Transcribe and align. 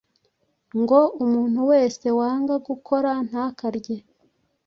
ngo 0.81 0.99
umuntu 1.23 1.59
wese 1.71 2.05
wanga 2.17 2.55
gukora 2.67 3.11
ntakarye.” 3.27 3.95